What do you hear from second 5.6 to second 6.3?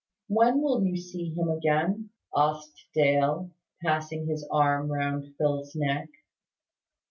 neck.